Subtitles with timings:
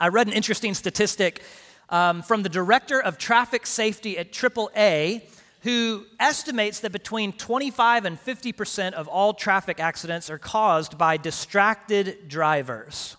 [0.00, 1.42] I read an interesting statistic
[1.90, 5.24] um, from the director of traffic safety at AAA,
[5.60, 11.18] who estimates that between 25 and 50 percent of all traffic accidents are caused by
[11.18, 13.18] distracted drivers.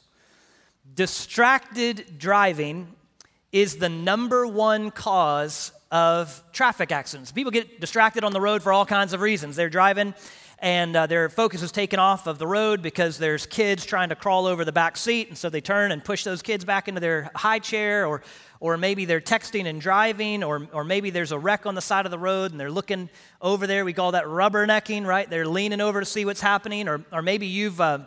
[0.96, 2.96] Distracted driving
[3.52, 7.32] is the number one cause of traffic accidents.
[7.32, 9.56] People get distracted on the road for all kinds of reasons.
[9.56, 10.16] They're driving
[10.62, 14.16] and uh, their focus is taken off of the road because there's kids trying to
[14.16, 17.02] crawl over the back seat, and so they turn and push those kids back into
[17.02, 18.22] their high chair, or,
[18.60, 22.06] or maybe they're texting and driving, or, or maybe there's a wreck on the side
[22.06, 23.10] of the road and they're looking
[23.42, 23.84] over there.
[23.84, 25.28] We call that rubbernecking, right?
[25.28, 28.00] They're leaning over to see what's happening, or, or maybe you've uh,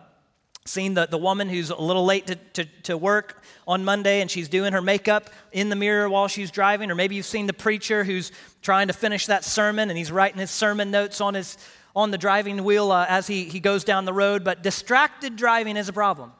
[0.64, 4.30] seen the, the woman who's a little late to, to, to work on Monday and
[4.30, 7.52] she's doing her makeup in the mirror while she's driving, or maybe you've seen the
[7.52, 8.30] preacher who's
[8.62, 11.58] trying to finish that sermon and he's writing his sermon notes on his
[11.94, 15.76] on the driving wheel uh, as he, he goes down the road, but distracted driving
[15.76, 16.32] is a problem.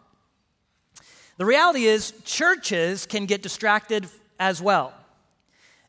[1.37, 4.07] The reality is, churches can get distracted
[4.39, 4.93] as well.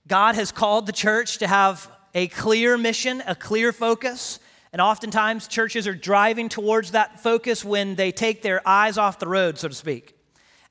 [0.08, 4.40] God has called the church to have a clear mission, a clear focus,
[4.72, 9.28] and oftentimes churches are driving towards that focus when they take their eyes off the
[9.28, 10.16] road, so to speak.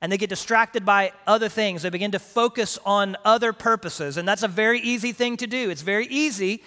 [0.01, 1.81] And they get distracted by other things.
[1.81, 4.17] They begin to focus on other purposes.
[4.17, 5.69] And that's a very easy thing to do.
[5.69, 6.61] It's very easy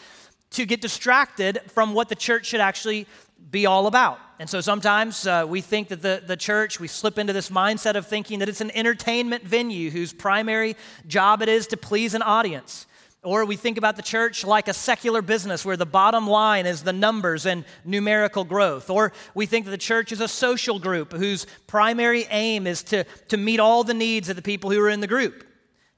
[0.50, 3.06] to get distracted from what the church should actually
[3.50, 4.18] be all about.
[4.38, 7.96] And so sometimes uh, we think that the, the church, we slip into this mindset
[7.96, 12.22] of thinking that it's an entertainment venue whose primary job it is to please an
[12.22, 12.86] audience.
[13.24, 16.84] Or we think about the church like a secular business where the bottom line is
[16.84, 18.90] the numbers and numerical growth.
[18.90, 23.05] Or we think that the church is a social group whose primary aim is to,
[23.28, 25.44] to meet all the needs of the people who are in the group.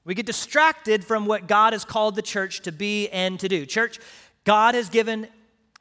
[0.03, 3.67] We get distracted from what God has called the church to be and to do.
[3.67, 3.99] Church,
[4.43, 5.27] God has given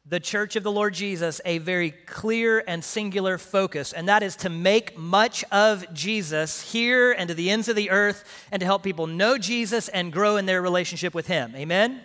[0.05, 4.37] the church of the Lord Jesus a very clear and singular focus, and that is
[4.37, 8.67] to make much of Jesus here and to the ends of the earth and to
[8.67, 11.55] help people know Jesus and grow in their relationship with Him.
[11.57, 12.03] Amen?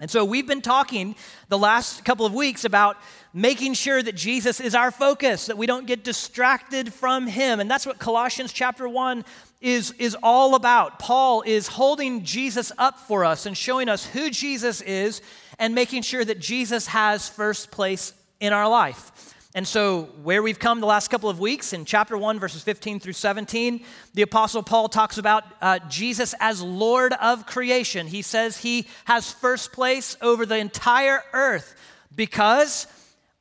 [0.00, 1.16] And so we've been talking
[1.48, 2.96] the last couple of weeks about
[3.34, 7.58] making sure that Jesus is our focus, that we don't get distracted from Him.
[7.58, 9.24] And that's what Colossians chapter 1
[9.60, 11.00] is, is all about.
[11.00, 15.20] Paul is holding Jesus up for us and showing us who Jesus is
[15.58, 19.34] and making sure that Jesus has first place in our life.
[19.54, 23.00] And so, where we've come the last couple of weeks in chapter 1, verses 15
[23.00, 23.82] through 17,
[24.14, 28.06] the Apostle Paul talks about uh, Jesus as Lord of creation.
[28.06, 31.74] He says he has first place over the entire earth
[32.14, 32.86] because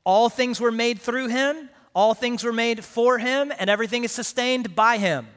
[0.05, 4.11] all things were made through him, all things were made for him, and everything is
[4.11, 5.27] sustained by him.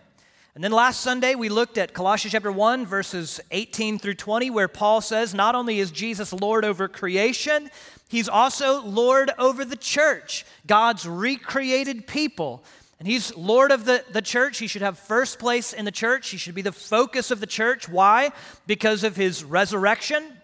[0.54, 4.66] And then last Sunday, we looked at Colossians chapter 1, verses 18 through 20, where
[4.66, 7.70] Paul says, Not only is Jesus Lord over creation,
[8.08, 12.64] he's also Lord over the church, God's recreated people.
[12.98, 14.58] And he's Lord of the, the church.
[14.58, 16.28] He should have first place in the church.
[16.30, 17.88] He should be the focus of the church.
[17.88, 18.32] Why?
[18.66, 20.36] Because of his resurrection,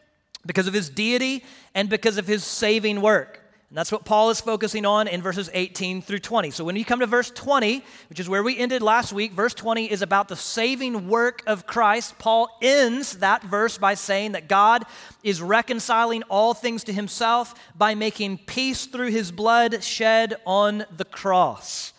[0.47, 1.45] because of his deity,
[1.75, 3.43] and because of his saving work.
[3.69, 6.53] And that's what Paul is focusing on in verses 18 through 20.
[6.53, 9.55] So when you come to verse 20, which is where we ended last week, verse
[9.55, 12.17] 20 is about the saving work of Christ.
[12.17, 14.85] Paul ends that verse by saying that God
[15.25, 21.05] is reconciling all things to himself by making peace through his blood shed on the
[21.05, 21.93] cross.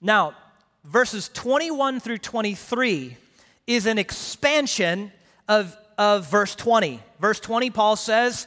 [0.00, 0.34] Now,
[0.82, 3.18] verses 21 through 23
[3.66, 5.12] is an expansion
[5.46, 7.02] of, of verse 20.
[7.20, 8.46] Verse 20, Paul says,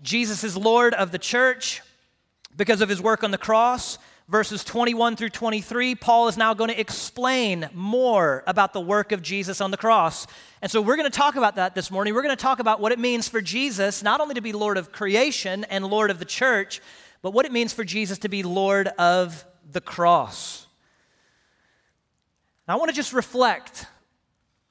[0.00, 1.82] Jesus is Lord of the church
[2.56, 3.98] because of his work on the cross.
[4.28, 9.22] Verses 21 through 23, Paul is now going to explain more about the work of
[9.22, 10.26] Jesus on the cross.
[10.62, 12.14] And so we're going to talk about that this morning.
[12.14, 14.78] We're going to talk about what it means for Jesus not only to be Lord
[14.78, 16.80] of creation and Lord of the church,
[17.22, 20.68] but what it means for Jesus to be Lord of the cross.
[22.70, 23.86] I want to just reflect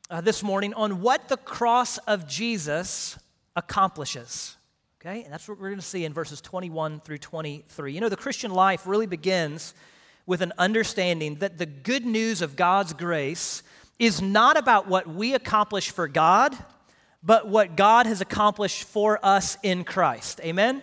[0.10, 3.20] uh, this morning on what the cross of Jesus
[3.58, 4.56] accomplishes.
[5.02, 5.24] Okay?
[5.24, 7.94] And that's what we're going to see in verses 21 through 23.
[7.94, 9.74] You know, the Christian life really begins
[10.26, 13.64] with an understanding that the good news of God's grace
[13.98, 16.54] is not about what we accomplish for God,
[17.24, 20.42] but what God has accomplished for us in Christ.
[20.44, 20.82] Amen?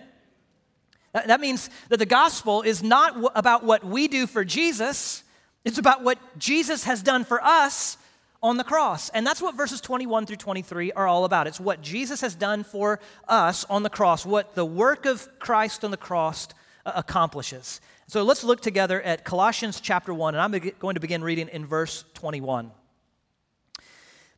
[1.12, 5.24] That means that the gospel is not about what we do for Jesus,
[5.62, 7.98] it's about what Jesus has done for us
[8.46, 9.08] on the cross.
[9.08, 11.48] And that's what verses 21 through 23 are all about.
[11.48, 15.84] It's what Jesus has done for us on the cross, what the work of Christ
[15.84, 16.46] on the cross
[16.86, 17.80] uh, accomplishes.
[18.06, 21.66] So let's look together at Colossians chapter 1, and I'm going to begin reading in
[21.66, 22.70] verse 21.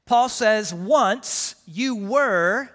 [0.06, 2.70] Paul says, Once you were,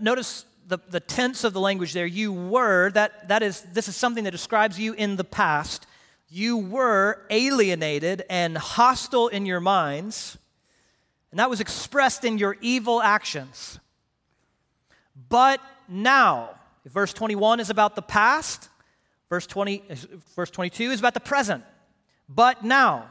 [0.00, 3.96] notice the, the tense of the language there, you were, that, that is, this is
[3.96, 5.86] something that describes you in the past.
[6.28, 10.36] You were alienated and hostile in your minds,
[11.30, 13.80] and that was expressed in your evil actions.
[15.28, 16.50] But now,
[16.86, 18.68] verse 21 is about the past,
[19.28, 19.82] verse, 20,
[20.36, 21.64] verse 22 is about the present.
[22.28, 23.10] But now,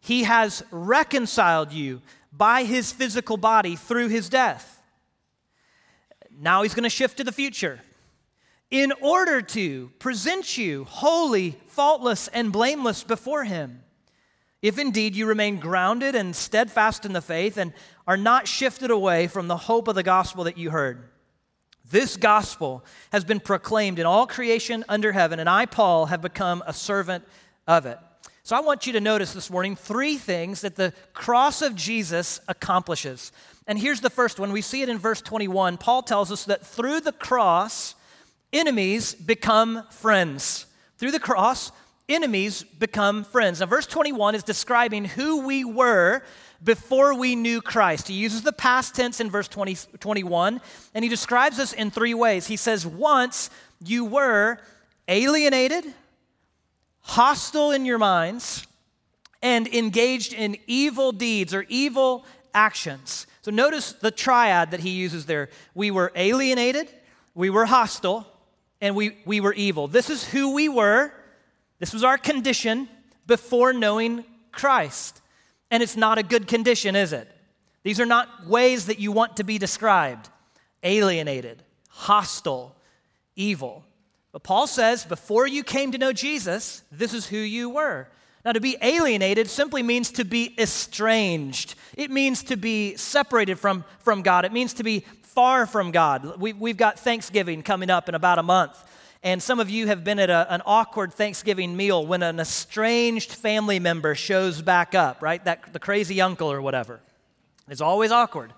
[0.00, 2.00] he has reconciled you
[2.32, 4.82] by his physical body through his death.
[6.38, 7.80] Now he's going to shift to the future.
[8.70, 13.82] In order to present you holy, faultless, and blameless before him.
[14.62, 17.72] If indeed you remain grounded and steadfast in the faith and
[18.06, 21.08] are not shifted away from the hope of the gospel that you heard.
[21.90, 26.62] This gospel has been proclaimed in all creation under heaven, and I, Paul, have become
[26.66, 27.24] a servant
[27.66, 27.98] of it.
[28.44, 32.40] So I want you to notice this morning three things that the cross of Jesus
[32.48, 33.32] accomplishes.
[33.66, 34.52] And here's the first one.
[34.52, 35.78] We see it in verse 21.
[35.78, 37.94] Paul tells us that through the cross,
[38.52, 40.66] enemies become friends.
[40.98, 41.72] Through the cross,
[42.08, 43.60] enemies become friends.
[43.60, 46.22] Now, verse 21 is describing who we were
[46.62, 48.08] before we knew Christ.
[48.08, 50.60] He uses the past tense in verse 20, 21,
[50.94, 52.46] and he describes us in three ways.
[52.46, 53.50] He says, Once
[53.84, 54.58] you were
[55.08, 55.84] alienated,
[57.00, 58.66] hostile in your minds,
[59.42, 63.26] and engaged in evil deeds or evil actions.
[63.42, 65.48] So notice the triad that he uses there.
[65.74, 66.88] We were alienated,
[67.34, 68.26] we were hostile,
[68.80, 69.88] and we, we were evil.
[69.88, 71.12] This is who we were.
[71.78, 72.88] This was our condition
[73.26, 75.20] before knowing Christ.
[75.70, 77.28] And it's not a good condition, is it?
[77.82, 80.28] These are not ways that you want to be described
[80.82, 82.74] alienated, hostile,
[83.36, 83.84] evil.
[84.32, 88.08] But Paul says, before you came to know Jesus, this is who you were.
[88.44, 91.74] Now, to be alienated simply means to be estranged.
[91.94, 94.46] It means to be separated from, from God.
[94.46, 95.04] It means to be
[95.34, 96.40] far from God.
[96.40, 98.76] We, we've got Thanksgiving coming up in about a month.
[99.22, 103.32] And some of you have been at a, an awkward Thanksgiving meal when an estranged
[103.32, 105.44] family member shows back up, right?
[105.44, 107.00] That, the crazy uncle or whatever.
[107.68, 108.52] It's always awkward.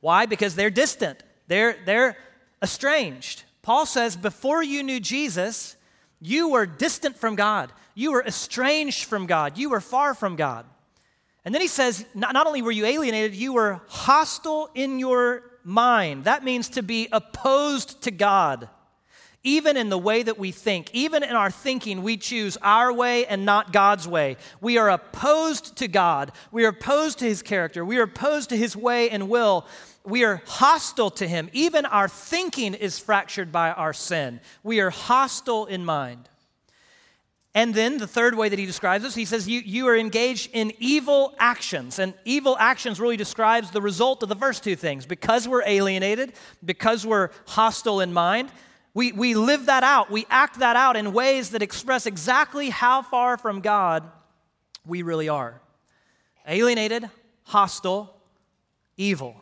[0.00, 0.26] Why?
[0.26, 2.16] Because they're distant, they're, they're
[2.62, 3.44] estranged.
[3.62, 5.76] Paul says, before you knew Jesus,
[6.20, 7.72] you were distant from God.
[7.94, 9.58] You were estranged from God.
[9.58, 10.64] You were far from God.
[11.44, 15.47] And then he says, not, not only were you alienated, you were hostile in your
[15.68, 16.24] mind.
[16.24, 18.68] That means to be opposed to God.
[19.44, 23.24] Even in the way that we think, even in our thinking, we choose our way
[23.26, 24.36] and not God's way.
[24.60, 26.32] We are opposed to God.
[26.50, 27.84] We are opposed to His character.
[27.84, 29.66] We are opposed to His way and will
[30.08, 31.50] we are hostile to him.
[31.52, 34.40] Even our thinking is fractured by our sin.
[34.62, 36.28] We are hostile in mind.
[37.58, 40.50] And then the third way that he describes us, he says, you, you are engaged
[40.52, 41.98] in evil actions.
[41.98, 45.06] And evil actions really describes the result of the first two things.
[45.06, 46.34] Because we're alienated,
[46.64, 48.52] because we're hostile in mind,
[48.94, 50.08] we, we live that out.
[50.08, 54.08] We act that out in ways that express exactly how far from God
[54.86, 55.60] we really are.
[56.46, 57.10] Alienated,
[57.42, 58.14] hostile,
[58.96, 59.34] evil.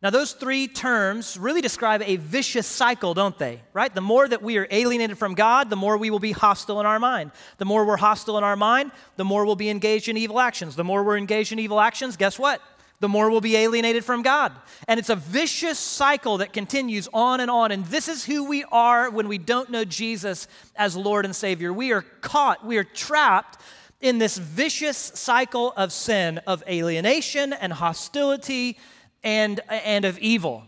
[0.00, 3.62] Now, those three terms really describe a vicious cycle, don't they?
[3.72, 3.92] Right?
[3.92, 6.86] The more that we are alienated from God, the more we will be hostile in
[6.86, 7.32] our mind.
[7.56, 10.76] The more we're hostile in our mind, the more we'll be engaged in evil actions.
[10.76, 12.62] The more we're engaged in evil actions, guess what?
[13.00, 14.52] The more we'll be alienated from God.
[14.86, 17.72] And it's a vicious cycle that continues on and on.
[17.72, 20.46] And this is who we are when we don't know Jesus
[20.76, 21.72] as Lord and Savior.
[21.72, 23.60] We are caught, we are trapped
[24.00, 28.78] in this vicious cycle of sin, of alienation and hostility
[29.22, 30.64] and, and of evil.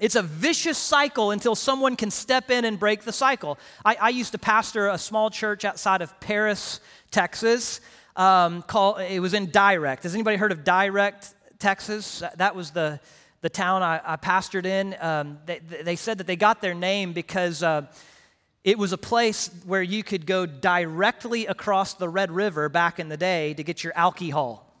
[0.00, 3.58] It's a vicious cycle until someone can step in and break the cycle.
[3.84, 7.80] I, I used to pastor a small church outside of Paris, Texas.
[8.16, 10.02] Um, called, it was in Direct.
[10.02, 12.22] Has anybody heard of Direct, Texas?
[12.36, 13.00] That was the,
[13.40, 14.96] the town I, I pastored in.
[15.00, 17.86] Um, they, they, said that they got their name because uh,
[18.64, 23.08] it was a place where you could go directly across the Red River back in
[23.08, 24.73] the day to get your alcohol.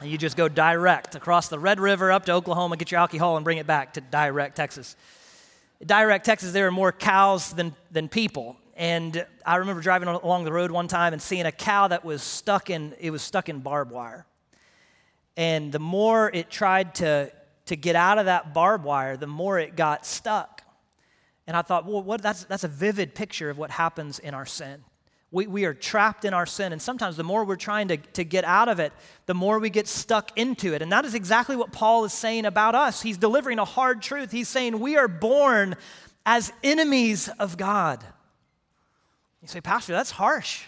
[0.00, 3.36] And you just go direct across the Red River up to Oklahoma, get your alcohol,
[3.36, 4.96] and bring it back to Direct, Texas.
[5.84, 8.56] Direct, Texas, there are more cows than, than people.
[8.76, 12.22] And I remember driving along the road one time and seeing a cow that was
[12.22, 14.26] stuck in, it was stuck in barbed wire.
[15.36, 17.30] And the more it tried to,
[17.66, 20.62] to get out of that barbed wire, the more it got stuck.
[21.46, 24.46] And I thought, well, what, that's, that's a vivid picture of what happens in our
[24.46, 24.82] sin.
[25.34, 28.22] We, we are trapped in our sin, and sometimes the more we're trying to, to
[28.22, 28.92] get out of it,
[29.26, 30.80] the more we get stuck into it.
[30.80, 33.02] And that is exactly what Paul is saying about us.
[33.02, 34.30] He's delivering a hard truth.
[34.30, 35.74] He's saying we are born
[36.24, 38.04] as enemies of God.
[39.42, 40.66] You say, Pastor, that's harsh.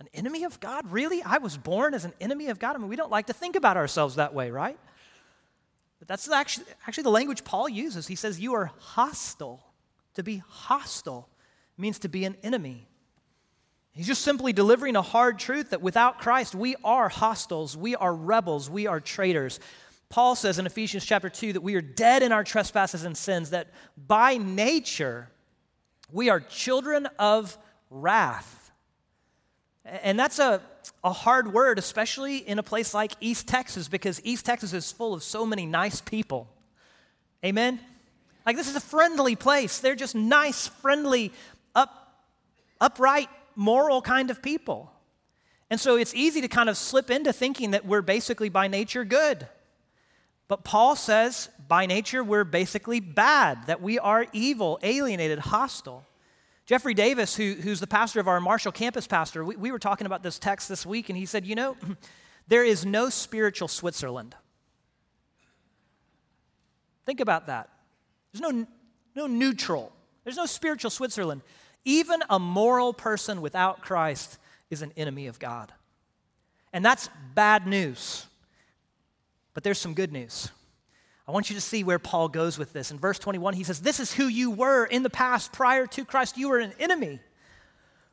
[0.00, 0.90] An enemy of God?
[0.90, 1.22] Really?
[1.22, 2.74] I was born as an enemy of God?
[2.74, 4.78] I mean, we don't like to think about ourselves that way, right?
[6.00, 8.08] But that's actually, actually the language Paul uses.
[8.08, 9.62] He says, You are hostile.
[10.14, 11.28] To be hostile
[11.78, 12.88] means to be an enemy.
[13.92, 18.14] He's just simply delivering a hard truth that without Christ, we are hostiles, we are
[18.14, 19.58] rebels, we are traitors.
[20.08, 23.50] Paul says in Ephesians chapter 2 that we are dead in our trespasses and sins,
[23.50, 25.28] that by nature
[26.12, 27.56] we are children of
[27.90, 28.70] wrath.
[29.84, 30.60] And that's a,
[31.02, 35.14] a hard word, especially in a place like East Texas, because East Texas is full
[35.14, 36.48] of so many nice people.
[37.44, 37.80] Amen?
[38.44, 39.78] Like, this is a friendly place.
[39.80, 41.32] They're just nice, friendly,
[41.74, 42.24] up,
[42.80, 44.92] upright, moral kind of people.
[45.70, 49.04] And so it's easy to kind of slip into thinking that we're basically by nature
[49.04, 49.46] good.
[50.48, 56.04] But Paul says by nature we're basically bad, that we are evil, alienated, hostile.
[56.66, 60.06] Jeffrey Davis, who, who's the pastor of our Marshall campus pastor, we, we were talking
[60.06, 61.76] about this text this week, and he said, You know,
[62.48, 64.34] there is no spiritual Switzerland.
[67.06, 67.68] Think about that.
[68.32, 68.66] There's no,
[69.14, 69.92] no neutral,
[70.24, 71.42] there's no spiritual Switzerland.
[71.84, 74.38] Even a moral person without Christ
[74.70, 75.72] is an enemy of God.
[76.72, 78.26] And that's bad news.
[79.54, 80.50] But there's some good news.
[81.26, 82.90] I want you to see where Paul goes with this.
[82.90, 86.04] In verse 21, he says, This is who you were in the past prior to
[86.04, 86.36] Christ.
[86.36, 87.20] You were an enemy.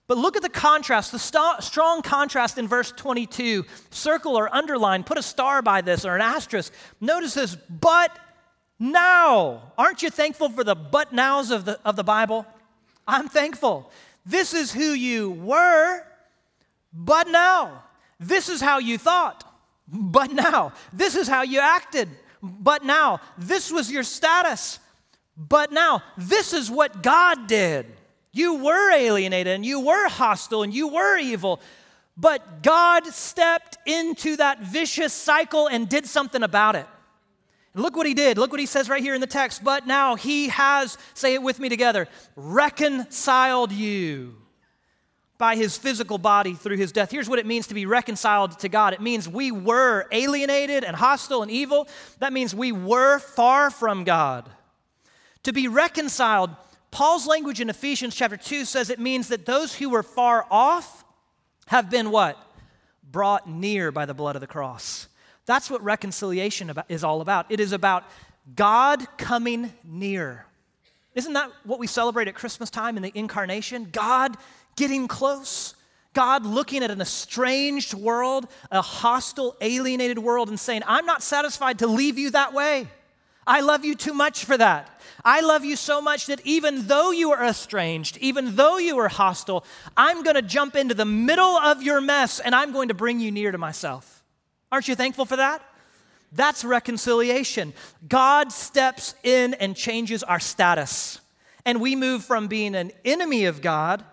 [0.08, 3.66] But look at the contrast, the st- strong contrast in verse 22.
[3.90, 6.72] Circle or underline, put a star by this or an asterisk.
[7.02, 8.18] Notice this, but
[8.80, 9.74] now.
[9.78, 12.46] Aren't you thankful for the but nows of the, of the Bible?
[13.08, 13.92] I'm thankful.
[14.26, 16.04] This is who you were,
[16.94, 17.84] but now.
[18.20, 19.44] This is how you thought,
[19.88, 20.74] but now.
[20.92, 22.10] This is how you acted,
[22.42, 23.22] but now.
[23.38, 24.80] This was your status,
[25.38, 26.04] but now.
[26.18, 27.86] This is what God did.
[28.34, 31.62] You were alienated and you were hostile and you were evil,
[32.18, 36.86] but God stepped into that vicious cycle and did something about it.
[37.78, 38.38] Look what he did.
[38.38, 39.64] Look what he says right here in the text.
[39.64, 44.36] But now he has, say it with me together, reconciled you
[45.38, 47.12] by his physical body through his death.
[47.12, 50.96] Here's what it means to be reconciled to God it means we were alienated and
[50.96, 51.88] hostile and evil.
[52.20, 54.50] That means we were far from God.
[55.44, 56.50] To be reconciled,
[56.92, 61.06] Paul's language in Ephesians chapter 2 says it means that those who were far off
[61.68, 62.38] have been what?
[63.10, 65.08] Brought near by the blood of the cross.
[65.48, 67.52] That's what reconciliation is all about.
[67.52, 68.04] It is about
[68.56, 70.46] God coming near.
[71.16, 73.88] Isn't that what we celebrate at Christmas time in the incarnation?
[73.92, 74.38] God
[74.76, 75.74] getting close.
[76.14, 81.80] God looking at an estranged world, a hostile, alienated world, and saying, I'm not satisfied
[81.80, 82.88] to leave you that way.
[83.46, 85.02] I love you too much for that.
[85.24, 89.08] I love you so much that even though you are estranged, even though you are
[89.08, 89.64] hostile,
[89.96, 93.20] I'm going to jump into the middle of your mess and I'm going to bring
[93.22, 94.17] you near to myself.
[94.72, 95.62] Aren't you thankful for that?
[96.32, 97.74] That's reconciliation.
[98.08, 101.22] God steps in and changes our status.
[101.66, 104.04] And we move from being an enemy of God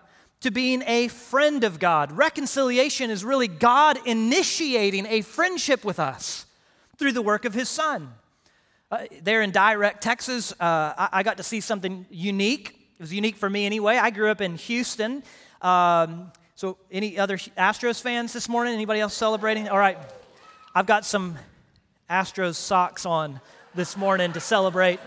[0.41, 2.11] to being a friend of God.
[2.11, 6.45] Reconciliation is really God initiating a friendship with us
[6.97, 8.13] through the work of His Son.
[8.91, 12.69] Uh, there in Direct, Texas, uh, I, I, got to see something unique.
[12.99, 13.97] It was unique for me anyway.
[13.97, 15.23] I grew up in Houston.
[15.61, 18.73] Um, so, any other Astros fans this morning?
[18.73, 19.67] Anybody else celebrating?
[19.67, 19.97] All right.
[20.77, 21.37] I've got some
[22.09, 23.39] Astros socks on
[23.75, 24.99] this morning to celebrate.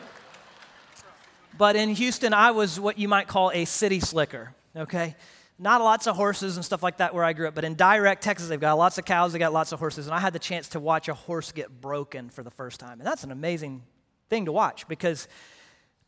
[1.58, 5.14] But in Houston, I was what you might call a city slicker, okay?
[5.58, 8.22] Not lots of horses and stuff like that where I grew up, but in direct
[8.22, 10.38] Texas, they've got lots of cows, they've got lots of horses, and I had the
[10.38, 12.98] chance to watch a horse get broken for the first time.
[12.98, 13.82] And that's an amazing
[14.30, 15.28] thing to watch because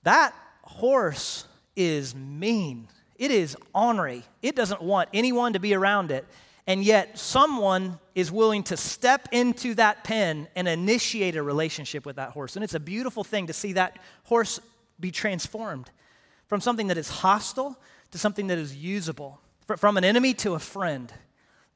[0.05, 1.45] that horse
[1.77, 2.89] is mean.
[3.17, 4.25] It is ornery.
[4.41, 6.25] It doesn't want anyone to be around it
[6.67, 12.17] and yet someone is willing to step into that pen and initiate a relationship with
[12.17, 12.57] that horse.
[12.57, 14.61] And it's a beautiful thing to see that horse
[14.99, 15.91] be transformed
[16.47, 17.79] from something that is hostile
[18.11, 19.41] to something that is usable,
[19.77, 21.13] from an enemy to a friend.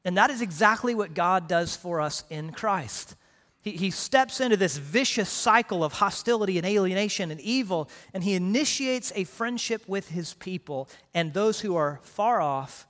[0.03, 3.15] And that is exactly what God does for us in Christ.
[3.61, 8.35] He, he steps into this vicious cycle of hostility and alienation and evil, and he
[8.35, 12.85] initiates a friendship with his people, and those who are far off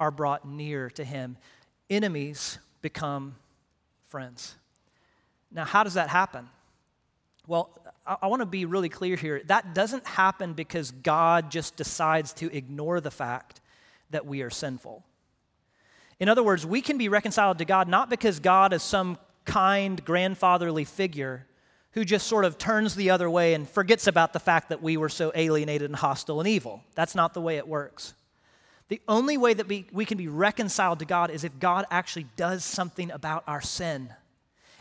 [0.00, 1.36] are brought near to him.
[1.90, 3.36] Enemies become
[4.06, 4.54] friends.
[5.50, 6.48] Now, how does that happen?
[7.46, 7.70] Well,
[8.06, 9.42] I, I want to be really clear here.
[9.46, 13.60] That doesn't happen because God just decides to ignore the fact
[14.10, 15.04] that we are sinful.
[16.20, 20.04] In other words, we can be reconciled to God not because God is some kind,
[20.04, 21.46] grandfatherly figure
[21.92, 24.96] who just sort of turns the other way and forgets about the fact that we
[24.96, 26.82] were so alienated and hostile and evil.
[26.94, 28.14] That's not the way it works.
[28.88, 32.26] The only way that we, we can be reconciled to God is if God actually
[32.36, 34.10] does something about our sin.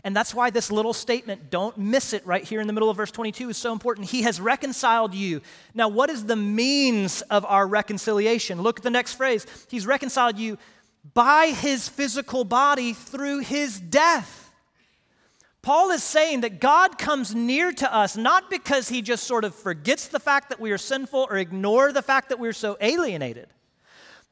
[0.03, 2.95] And that's why this little statement, don't miss it right here in the middle of
[2.95, 4.09] verse 22, is so important.
[4.09, 5.41] He has reconciled you.
[5.73, 8.61] Now, what is the means of our reconciliation?
[8.61, 9.45] Look at the next phrase.
[9.69, 10.57] He's reconciled you
[11.13, 14.53] by his physical body through his death.
[15.61, 19.53] Paul is saying that God comes near to us not because he just sort of
[19.53, 23.49] forgets the fact that we are sinful or ignore the fact that we're so alienated.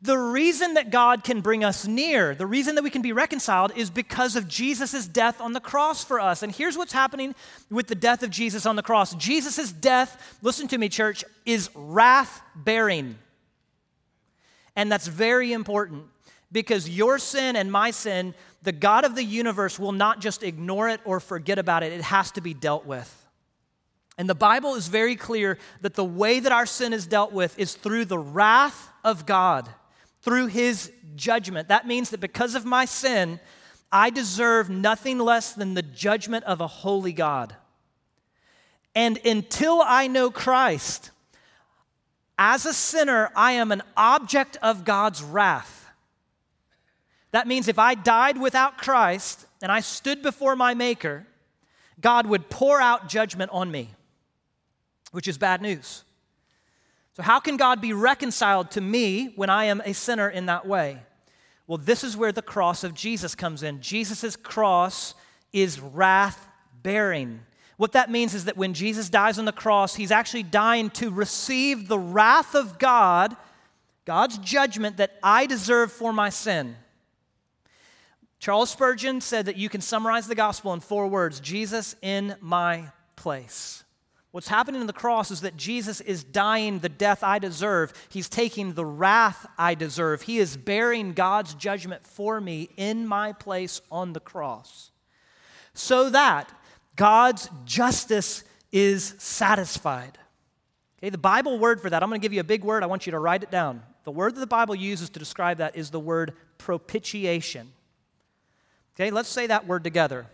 [0.06, 3.72] The reason that God can bring us near, the reason that we can be reconciled,
[3.76, 6.44] is because of Jesus' death on the cross for us.
[6.44, 7.34] And here's what's happening
[7.72, 11.72] with the death of Jesus on the cross Jesus' death, listen to me, church, is
[11.74, 13.18] wrath bearing.
[14.76, 16.04] And that's very important
[16.52, 20.88] because your sin and my sin, the God of the universe will not just ignore
[20.88, 23.26] it or forget about it, it has to be dealt with.
[24.20, 27.58] And the Bible is very clear that the way that our sin is dealt with
[27.58, 29.68] is through the wrath of God
[30.26, 31.70] through his judgment.
[31.70, 33.40] That means that because of my sin,
[33.92, 37.56] I deserve nothing less than the judgment of a holy God.
[38.96, 41.12] And until I know Christ,
[42.40, 45.90] as a sinner, I am an object of God's wrath.
[47.32, 51.28] That means if I died without Christ and I stood before my Maker,
[52.02, 53.92] God would pour out judgment on me,
[55.12, 56.04] which is bad news.
[57.16, 60.66] So, how can God be reconciled to me when I am a sinner in that
[60.68, 61.00] way?
[61.66, 63.80] Well, this is where the cross of Jesus comes in.
[63.80, 65.16] Jesus' cross
[65.54, 66.48] is wrath
[66.84, 67.40] bearing.
[67.78, 71.10] What that means is that when Jesus dies on the cross, he's actually dying to
[71.10, 73.36] receive the wrath of God,
[74.04, 76.76] God's judgment that I deserve for my sin.
[78.40, 82.92] Charles Spurgeon said that you can summarize the gospel in four words Jesus in my
[83.16, 83.85] place.
[84.36, 87.94] What's happening in the cross is that Jesus is dying the death I deserve.
[88.10, 90.24] He's taking the wrath I deserve.
[90.24, 94.92] He is bearing God's judgment for me in my place on the cross.
[95.74, 96.52] So that
[96.98, 100.18] God's justice is satisfied.
[101.00, 102.84] Okay, the Bible word for that, I'm going to give you a big word.
[102.84, 103.84] I want you to write it down.
[104.04, 107.72] The word that the Bible uses to describe that is the word propitiation.
[108.98, 110.26] Okay, let's say that word together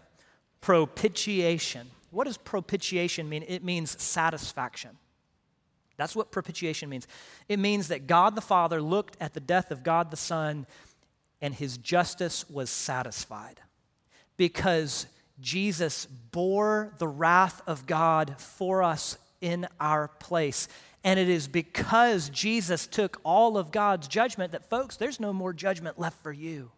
[0.60, 1.92] propitiation.
[2.12, 3.44] What does propitiation mean?
[3.48, 4.92] It means satisfaction.
[5.98, 7.08] That's what propitiation means.
[7.48, 10.66] It means that God the Father looked at the death of God the Son
[11.42, 13.60] and his justice was satisfied
[14.38, 15.08] because
[15.40, 20.68] Jesus bore the wrath of God for us in our place.
[21.04, 25.52] And it is because Jesus took all of God's judgment that, folks, there's no more
[25.52, 26.72] judgment left for you.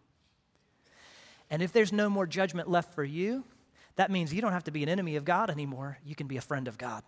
[1.50, 3.44] And if there's no more judgment left for you,
[3.96, 5.98] that means you don't have to be an enemy of God anymore.
[6.04, 7.02] You can be a friend of God.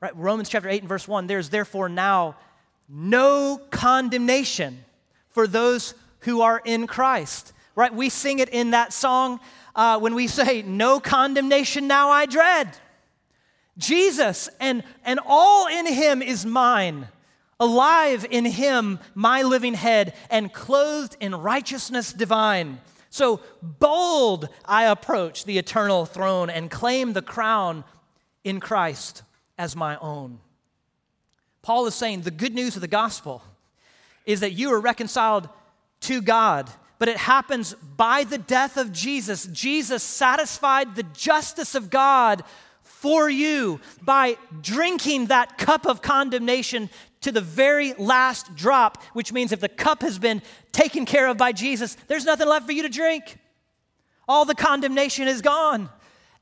[0.00, 0.16] Right?
[0.16, 2.36] Romans chapter 8 and verse 1 there's therefore now
[2.88, 4.84] no condemnation
[5.30, 7.52] for those who are in Christ.
[7.76, 7.94] Right?
[7.94, 9.40] We sing it in that song
[9.74, 12.76] uh, when we say, No condemnation now I dread.
[13.76, 17.08] Jesus and, and all in him is mine.
[17.58, 22.80] Alive in him, my living head, and clothed in righteousness divine.
[23.14, 27.84] So bold I approach the eternal throne and claim the crown
[28.42, 29.22] in Christ
[29.56, 30.40] as my own.
[31.62, 33.40] Paul is saying the good news of the gospel
[34.26, 35.48] is that you are reconciled
[36.00, 39.46] to God, but it happens by the death of Jesus.
[39.46, 42.42] Jesus satisfied the justice of God
[42.82, 46.90] for you by drinking that cup of condemnation
[47.24, 51.38] to the very last drop, which means if the cup has been taken care of
[51.38, 53.38] by Jesus, there's nothing left for you to drink.
[54.28, 55.88] All the condemnation is gone,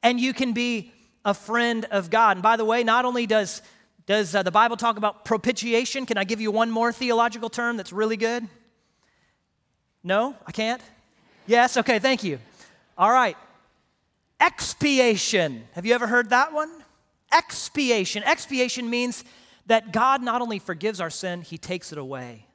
[0.03, 0.93] and you can be
[1.25, 2.37] a friend of God.
[2.37, 3.63] And by the way, not only does,
[4.07, 7.77] does uh, the Bible talk about propitiation, can I give you one more theological term
[7.77, 8.49] that's really good?
[10.03, 10.83] No, I can't?
[11.47, 11.77] Yes?
[11.77, 12.41] Okay, thank you.
[12.99, 13.37] All right.
[14.41, 15.63] Expiation.
[15.75, 16.71] Have you ever heard that one?
[17.33, 18.25] Expiation.
[18.25, 19.23] Expiation means
[19.67, 22.47] that God not only forgives our sin, He takes it away.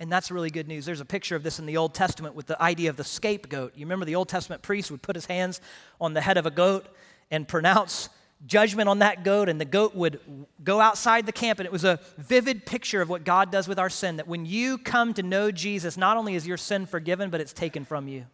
[0.00, 0.86] And that's really good news.
[0.86, 3.72] There's a picture of this in the Old Testament with the idea of the scapegoat.
[3.76, 5.60] You remember the Old Testament priest would put his hands
[6.00, 6.86] on the head of a goat
[7.30, 8.08] and pronounce
[8.46, 10.20] judgment on that goat, and the goat would
[10.62, 11.58] go outside the camp.
[11.58, 14.46] And it was a vivid picture of what God does with our sin that when
[14.46, 18.06] you come to know Jesus, not only is your sin forgiven, but it's taken from
[18.06, 18.26] you.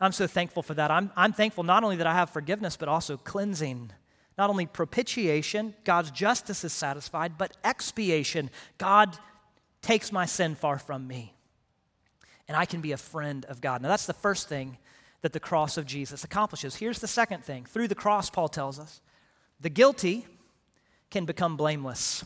[0.00, 0.90] I'm so thankful for that.
[0.90, 3.92] I'm, I'm thankful not only that I have forgiveness, but also cleansing
[4.38, 8.50] not only propitiation, God's justice is satisfied, but expiation.
[8.78, 9.18] God
[9.82, 11.34] takes my sin far from me.
[12.48, 13.82] And I can be a friend of God.
[13.82, 14.78] Now, that's the first thing
[15.22, 16.76] that the cross of Jesus accomplishes.
[16.76, 19.00] Here's the second thing through the cross, Paul tells us,
[19.60, 20.26] the guilty
[21.10, 22.24] can become blameless.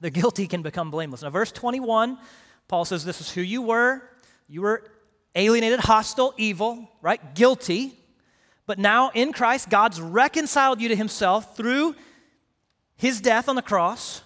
[0.00, 1.22] The guilty can become blameless.
[1.22, 2.18] Now, verse 21,
[2.68, 4.02] Paul says, This is who you were.
[4.48, 4.84] You were
[5.34, 7.34] alienated, hostile, evil, right?
[7.34, 7.94] Guilty.
[8.66, 11.94] But now in Christ, God's reconciled you to himself through
[12.96, 14.22] his death on the cross.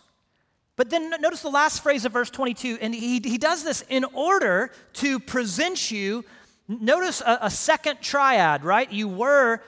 [0.77, 4.05] But then notice the last phrase of verse 22, and he, he does this in
[4.15, 6.25] order to present you.
[6.69, 8.91] Notice a, a second triad, right?
[8.91, 9.61] You were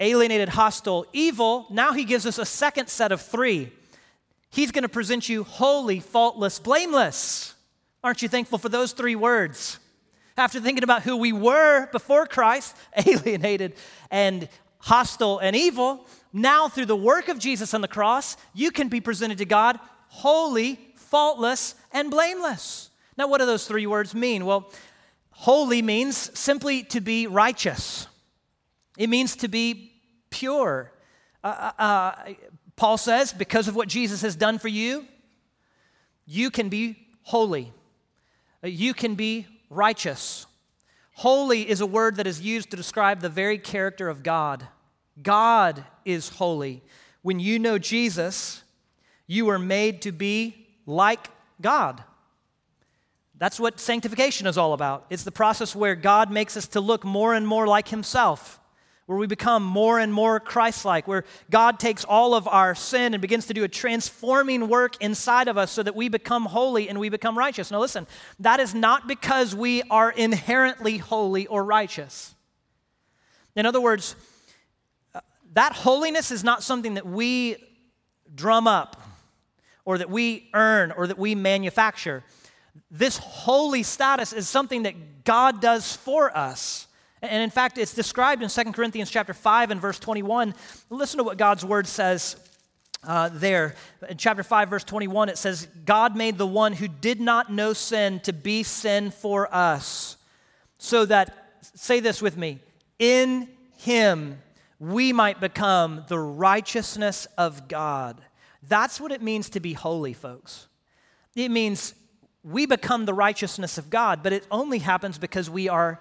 [0.00, 1.66] alienated, hostile, evil.
[1.70, 3.72] Now he gives us a second set of three.
[4.50, 7.54] He's going to present you holy, faultless, blameless.
[8.02, 9.78] Aren't you thankful for those three words?
[10.36, 13.74] After thinking about who we were before Christ, alienated
[14.10, 18.88] and hostile and evil, now through the work of Jesus on the cross, you can
[18.88, 22.90] be presented to God holy, faultless, and blameless.
[23.16, 24.44] Now, what do those three words mean?
[24.46, 24.70] Well,
[25.30, 28.06] holy means simply to be righteous,
[28.96, 29.92] it means to be
[30.30, 30.92] pure.
[31.42, 32.34] Uh, uh, uh
[32.76, 35.06] Paul says, because of what Jesus has done for you,
[36.26, 37.72] you can be holy.
[38.62, 40.46] Uh, you can be righteous.
[41.14, 44.66] Holy is a word that is used to describe the very character of God.
[45.22, 46.82] God is holy.
[47.22, 48.64] When you know Jesus,
[49.26, 51.28] you are made to be like
[51.60, 52.02] God.
[53.36, 55.06] That's what sanctification is all about.
[55.10, 58.60] It's the process where God makes us to look more and more like Himself
[59.06, 63.12] where we become more and more Christ like, where God takes all of our sin
[63.12, 66.88] and begins to do a transforming work inside of us so that we become holy
[66.88, 67.70] and we become righteous.
[67.70, 68.06] Now, listen,
[68.40, 72.34] that is not because we are inherently holy or righteous.
[73.54, 74.16] In other words,
[75.14, 75.20] uh,
[75.52, 77.56] that holiness is not something that we
[78.34, 79.00] drum up
[79.84, 82.24] or that we earn or that we manufacture.
[82.90, 86.86] This holy status is something that God does for us.
[87.24, 90.54] And in fact, it's described in 2 Corinthians chapter 5 and verse 21.
[90.90, 92.36] Listen to what God's word says
[93.06, 93.74] uh, there.
[94.08, 97.72] In chapter 5, verse 21, it says, God made the one who did not know
[97.72, 100.16] sin to be sin for us,
[100.78, 102.60] so that, say this with me,
[102.98, 104.38] in him
[104.78, 108.20] we might become the righteousness of God.
[108.62, 110.66] That's what it means to be holy, folks.
[111.34, 111.94] It means
[112.42, 116.00] we become the righteousness of God, but it only happens because we are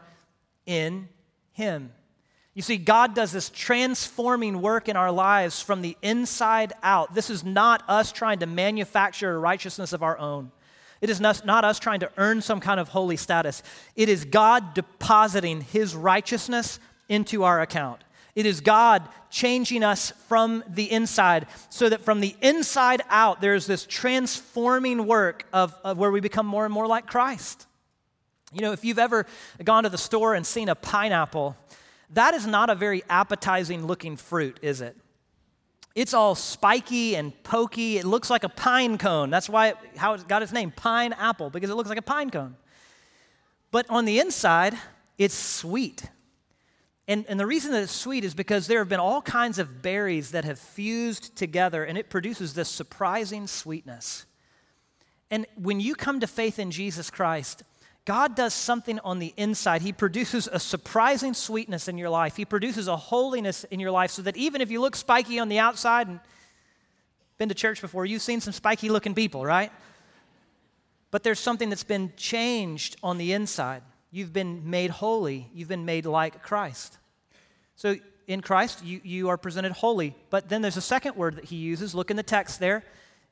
[0.65, 1.09] in
[1.51, 1.91] Him.
[2.53, 7.15] You see, God does this transforming work in our lives from the inside out.
[7.15, 10.51] This is not us trying to manufacture righteousness of our own.
[11.01, 13.61] It is not, us trying to earn some kind of holy status.
[13.95, 18.03] It is God depositing His righteousness into our account.
[18.35, 23.67] It is God changing us from the inside so that from the inside out, there's
[23.67, 27.67] this transforming work of, of where we become more and more like Christ.
[28.53, 29.25] You know, if you've ever
[29.63, 31.55] gone to the store and seen a pineapple,
[32.11, 34.95] that is not a very appetizing looking fruit, is it?
[35.95, 37.97] It's all spiky and pokey.
[37.97, 39.29] It looks like a pine cone.
[39.29, 42.29] That's why it, how it got its name, pineapple, because it looks like a pine
[42.29, 42.55] cone.
[43.71, 44.75] But on the inside,
[45.17, 46.03] it's sweet.
[47.07, 49.81] And, and the reason that it's sweet is because there have been all kinds of
[49.81, 54.25] berries that have fused together, and it produces this surprising sweetness.
[55.29, 57.63] And when you come to faith in Jesus Christ,
[58.05, 59.81] God does something on the inside.
[59.81, 62.35] He produces a surprising sweetness in your life.
[62.35, 65.47] He produces a holiness in your life so that even if you look spiky on
[65.47, 66.19] the outside and
[67.37, 69.71] been to church before, you've seen some spiky looking people, right?
[71.11, 73.83] But there's something that's been changed on the inside.
[74.11, 76.97] You've been made holy, you've been made like Christ.
[77.77, 77.95] So
[78.27, 80.13] in Christ, you, you are presented holy.
[80.29, 81.95] But then there's a second word that he uses.
[81.95, 82.83] Look in the text there.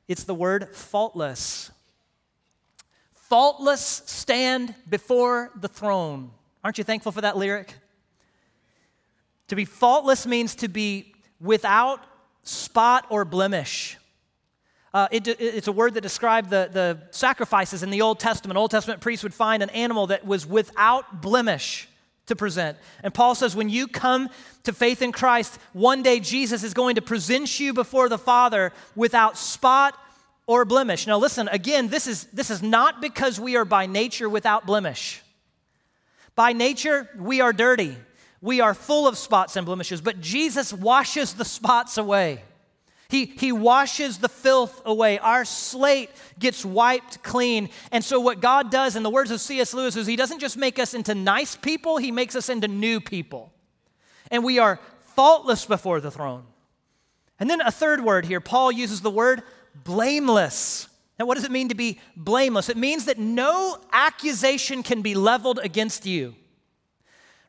[0.07, 1.71] It's the word faultless
[3.31, 6.31] faultless stand before the throne.
[6.65, 7.73] Aren't you thankful for that lyric?
[9.47, 12.03] To be faultless means to be without
[12.43, 13.97] spot or blemish.
[14.93, 18.57] Uh, it, it's a word that described the, the sacrifices in the Old Testament.
[18.57, 21.87] Old Testament priests would find an animal that was without blemish
[22.25, 22.77] to present.
[23.01, 24.29] And Paul says, when you come
[24.63, 28.73] to faith in Christ, one day Jesus is going to present you before the Father
[28.93, 29.97] without spot
[30.47, 31.07] or blemish.
[31.07, 35.21] Now, listen, again, this is, this is not because we are by nature without blemish.
[36.35, 37.95] By nature, we are dirty.
[38.41, 42.43] We are full of spots and blemishes, but Jesus washes the spots away.
[43.11, 45.19] He, he washes the filth away.
[45.19, 47.69] Our slate gets wiped clean.
[47.91, 49.73] And so, what God does, in the words of C.S.
[49.73, 53.01] Lewis, is He doesn't just make us into nice people, He makes us into new
[53.01, 53.51] people.
[54.31, 56.45] And we are faultless before the throne.
[57.37, 60.87] And then a third word here Paul uses the word blameless.
[61.19, 62.69] Now, what does it mean to be blameless?
[62.69, 66.35] It means that no accusation can be leveled against you.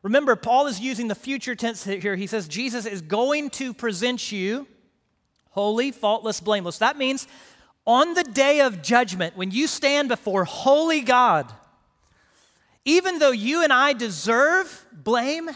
[0.03, 2.15] Remember, Paul is using the future tense here.
[2.15, 4.67] He says Jesus is going to present you
[5.51, 6.79] holy, faultless, blameless.
[6.79, 7.27] That means
[7.85, 11.51] on the day of judgment, when you stand before holy God,
[12.85, 15.49] Even though you and I deserve blame,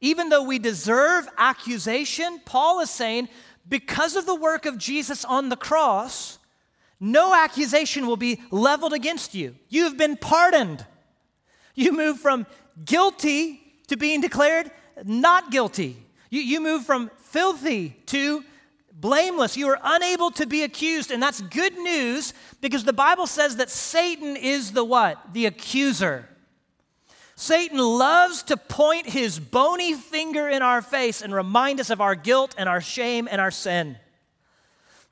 [0.00, 3.28] even though we deserve accusation, Paul is saying,
[3.68, 6.38] because of the work of Jesus on the cross,
[6.98, 9.56] no accusation will be leveled against you.
[9.68, 10.84] You have been pardoned.
[11.74, 12.46] You move from
[12.84, 14.70] guilty to being declared
[15.04, 15.96] not guilty.
[16.30, 18.44] You, you move from filthy to
[18.92, 19.56] blameless.
[19.56, 21.10] You are unable to be accused.
[21.10, 25.32] And that's good news because the Bible says that Satan is the what?
[25.32, 26.28] The accuser.
[27.40, 32.14] Satan loves to point his bony finger in our face and remind us of our
[32.14, 33.96] guilt and our shame and our sin.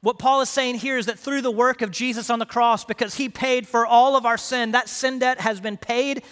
[0.02, 2.84] What Paul is saying here is that through the work of Jesus on the cross,
[2.84, 6.22] because he paid for all of our sin, that sin debt has been paid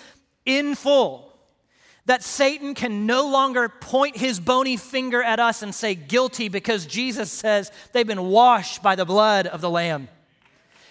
[0.44, 1.32] in full.
[2.04, 6.84] That Satan can no longer point his bony finger at us and say guilty because
[6.84, 10.08] Jesus says they've been washed by the blood of the Lamb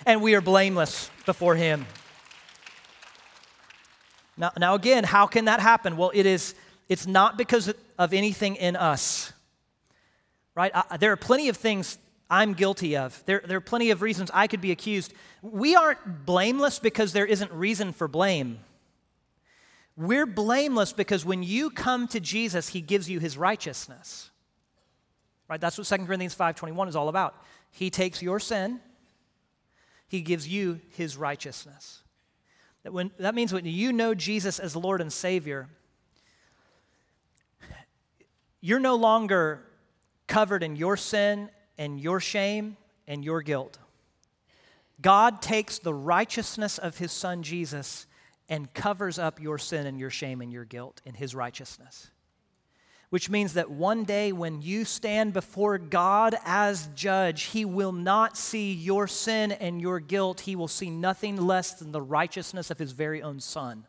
[0.04, 1.86] and we are blameless before him.
[4.38, 5.98] Now, now again, how can that happen?
[5.98, 6.56] Well, it is,
[6.89, 9.32] it's not because of anything in us,
[10.56, 10.71] right?
[10.74, 11.98] I, there are plenty of things
[12.30, 13.24] I'm guilty of.
[13.26, 15.13] There, there are plenty of reasons I could be accused.
[15.41, 18.60] We aren't blameless because there isn't reason for blame.
[19.95, 24.32] We're blameless because when you come to Jesus, he gives you his righteousness.
[25.48, 25.62] Right?
[25.62, 27.36] That's what 2 Corinthians 5:21 is all about.
[27.71, 28.82] He takes your sin,
[30.08, 32.02] he gives you his righteousness.
[32.86, 35.67] That, when, that means when you know Jesus as Lord and Savior,
[38.62, 39.63] you're no longer
[40.28, 43.80] covered in your sin and your shame and your guilt.
[45.02, 48.06] God takes the righteousness of his son Jesus
[48.50, 52.12] and covers up your sin and your shame and your guilt in his righteousness
[53.15, 58.36] which means that one day when you stand before God as judge, He will not
[58.36, 60.41] see your sin and your guilt.
[60.41, 63.86] He will see nothing less than the righteousness of His very own Son.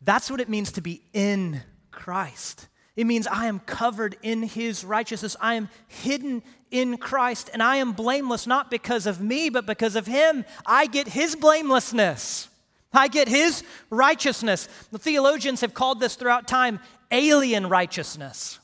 [0.00, 2.68] That's what it means to be in Christ.
[2.94, 5.34] It means I am covered in His righteousness.
[5.40, 9.96] I am hidden in Christ, and I am blameless not because of me, but because
[9.96, 10.44] of Him.
[10.64, 12.48] I get His blamelessness.
[12.92, 14.68] I get his righteousness.
[14.90, 18.58] The theologians have called this throughout time alien righteousness.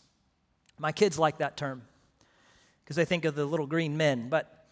[0.78, 1.82] My kids like that term
[2.84, 4.28] because they think of the little green men.
[4.28, 4.66] But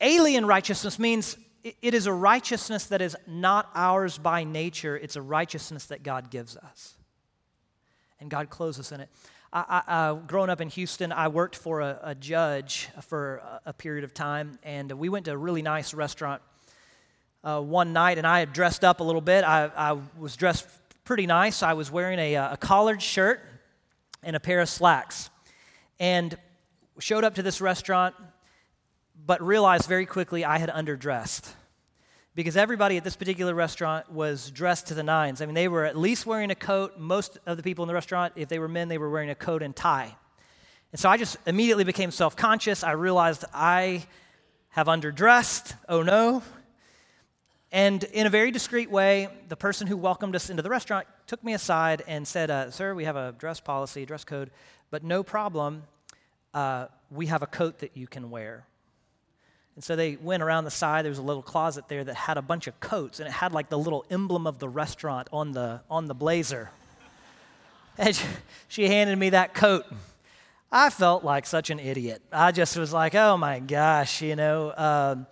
[0.00, 5.22] alien righteousness means it is a righteousness that is not ours by nature, it's a
[5.22, 6.94] righteousness that God gives us.
[8.20, 9.08] And God clothes us in it.
[9.52, 13.60] I, I, uh, growing up in Houston, I worked for a, a judge for a,
[13.66, 16.42] a period of time, and we went to a really nice restaurant
[17.44, 19.44] uh, one night, and I had dressed up a little bit.
[19.44, 20.66] I, I was dressed
[21.04, 21.62] pretty nice.
[21.62, 23.40] I was wearing a, uh, a collared shirt
[24.22, 25.30] and a pair of slacks,
[26.00, 26.36] and
[26.98, 28.14] showed up to this restaurant,
[29.26, 31.52] but realized very quickly I had underdressed
[32.34, 35.40] because everybody at this particular restaurant was dressed to the nines.
[35.40, 36.98] I mean, they were at least wearing a coat.
[36.98, 39.34] Most of the people in the restaurant, if they were men, they were wearing a
[39.34, 40.16] coat and tie.
[40.92, 42.82] And so I just immediately became self conscious.
[42.82, 44.06] I realized I
[44.70, 45.74] have underdressed.
[45.88, 46.42] Oh no.
[47.74, 51.42] And in a very discreet way, the person who welcomed us into the restaurant took
[51.42, 54.52] me aside and said, uh, Sir, we have a dress policy, dress code,
[54.92, 55.82] but no problem.
[56.54, 58.64] Uh, we have a coat that you can wear.
[59.74, 61.04] And so they went around the side.
[61.04, 63.50] There was a little closet there that had a bunch of coats, and it had
[63.50, 66.70] like the little emblem of the restaurant on the, on the blazer.
[67.98, 68.16] And
[68.68, 69.84] she handed me that coat.
[70.70, 72.22] I felt like such an idiot.
[72.30, 74.72] I just was like, oh my gosh, you know.
[74.76, 75.26] Um,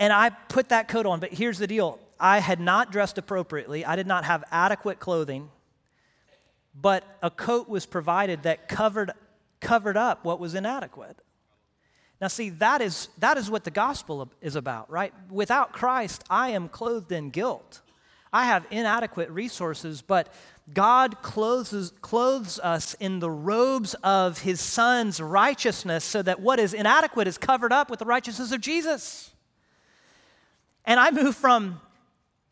[0.00, 3.84] and I put that coat on, but here's the deal I had not dressed appropriately,
[3.84, 5.50] I did not have adequate clothing,
[6.74, 9.12] but a coat was provided that covered,
[9.60, 11.18] covered up what was inadequate.
[12.20, 15.12] Now, see, that is, that is what the gospel is about, right?
[15.30, 17.80] Without Christ, I am clothed in guilt.
[18.32, 20.32] I have inadequate resources, but
[20.72, 26.74] God clothes, clothes us in the robes of his son's righteousness so that what is
[26.74, 29.30] inadequate is covered up with the righteousness of Jesus.
[30.84, 31.80] And I move from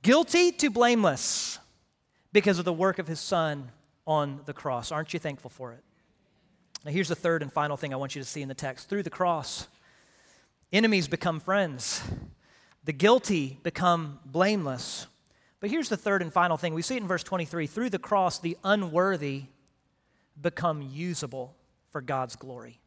[0.03, 1.59] guilty to blameless
[2.33, 3.71] because of the work of his son
[4.07, 4.93] on the cross.
[4.93, 5.83] Aren't you thankful for it?
[6.85, 8.89] Now, here's the third and final thing I want you to see in the text.
[8.89, 9.67] Through the cross,
[10.73, 12.03] enemies become friends,
[12.85, 15.07] the guilty become blameless.
[15.61, 16.75] But here's the third and final thing.
[16.75, 19.45] We see it in verse 23 through the cross, the unworthy
[20.41, 21.57] become usable
[21.91, 22.81] for God's glory.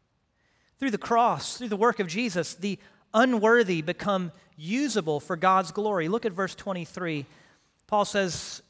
[0.79, 2.79] Through the cross, through the work of Jesus, the
[3.13, 6.07] unworthy become usable for God's glory.
[6.07, 7.25] Look at verse 23.
[7.87, 8.61] Paul says,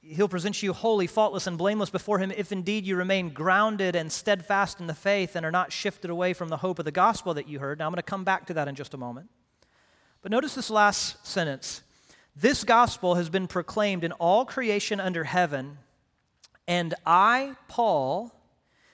[0.00, 4.10] He'll present you holy, faultless, and blameless before Him if indeed you remain grounded and
[4.10, 7.34] steadfast in the faith and are not shifted away from the hope of the gospel
[7.34, 7.78] that you heard.
[7.78, 9.28] Now, I'm going to come back to that in just a moment.
[10.22, 11.82] But notice this last sentence
[12.34, 15.78] This gospel has been proclaimed in all creation under heaven,
[16.66, 18.32] and I, Paul,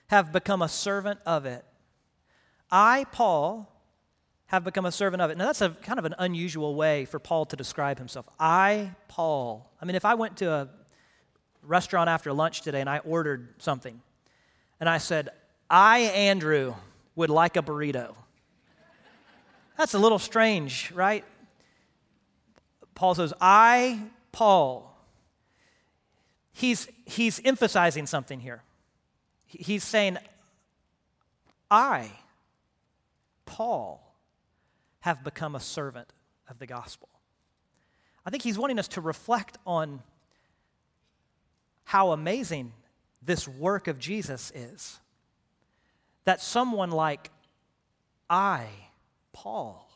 [0.09, 1.65] have become a servant of it.
[2.71, 3.74] I, Paul,
[4.55, 5.37] have become a servant of it.
[5.37, 8.27] Now, that's a kind of an unusual way for Paul to describe himself.
[8.41, 9.71] I, Paul.
[9.81, 10.69] I mean, if I went to a
[11.63, 14.01] restaurant after lunch today and I ordered something,
[14.81, 15.31] and I said,
[15.71, 16.75] I, Andrew,
[17.15, 18.15] would like a burrito.
[19.77, 21.25] That's a little strange, right?
[22.95, 24.01] Paul says, I,
[24.33, 24.97] Paul.
[26.53, 28.63] He's, he's emphasizing something here.
[29.47, 30.19] He's saying,
[31.71, 32.11] I,
[33.47, 34.14] Paul,
[35.05, 36.09] have become a servant
[36.49, 37.11] of the gospel.
[38.25, 40.01] I think he's wanting us to reflect on
[41.85, 42.73] how amazing
[43.21, 44.99] this work of Jesus is.
[46.25, 47.31] That someone like
[48.31, 48.65] I,
[49.35, 49.91] Paul,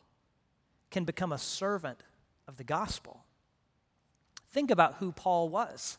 [0.90, 2.02] can become a servant
[2.46, 3.24] of the gospel.
[4.50, 5.96] Think about who Paul was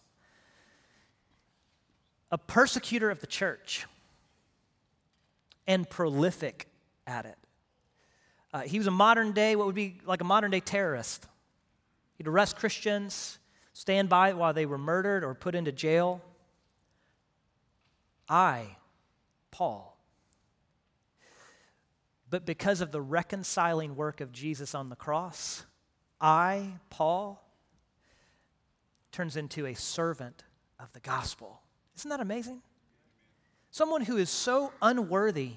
[2.30, 3.88] a persecutor of the church
[5.65, 6.67] and prolific
[7.08, 7.39] at it.
[8.51, 11.27] Uh, he was a modern day, what would be like a modern day terrorist.
[12.17, 13.39] He'd arrest Christians,
[13.73, 16.21] stand by while they were murdered or put into jail.
[18.27, 18.77] I,
[19.51, 19.97] Paul.
[22.29, 25.65] But because of the reconciling work of Jesus on the cross,
[26.21, 27.43] I, Paul,
[29.12, 30.43] turns into a servant
[30.79, 31.62] of the gospel.
[31.97, 32.62] Isn't that amazing?
[33.71, 35.53] Someone who is so unworthy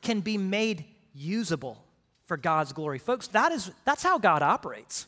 [0.00, 1.83] can be made usable
[2.26, 2.98] for God's glory.
[2.98, 5.06] Folks, that is, that's how God operates.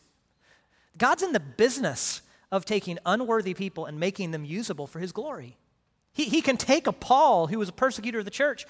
[0.99, 5.57] God's in the business of taking unworthy people and making them usable for his glory.
[6.13, 8.67] He, he can take a Paul, who was a persecutor of the church,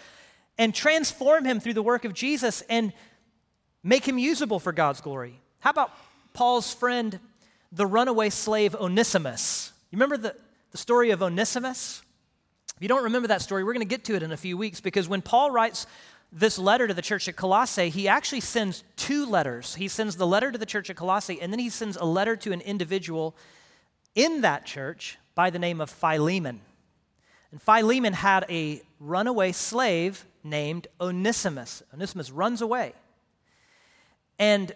[0.58, 2.92] and transform him through the work of Jesus and
[3.82, 5.40] make him usable for God's glory.
[5.60, 5.92] How about
[6.32, 7.18] Paul's friend,
[7.70, 9.72] the runaway slave Onesimus?
[9.90, 10.36] You remember the,
[10.72, 12.02] the story of Onesimus?
[12.76, 14.56] If you don't remember that story, we're going to get to it in a few
[14.56, 15.86] weeks because when Paul writes
[16.32, 19.76] this letter to the church at Colossae, he actually sends two letters.
[19.76, 22.36] He sends the letter to the church at Colossae, and then he sends a letter
[22.36, 23.36] to an individual
[24.14, 26.60] in that church by the name of Philemon.
[27.52, 31.82] And Philemon had a runaway slave named Onesimus.
[31.92, 32.92] Onesimus runs away
[34.38, 34.72] and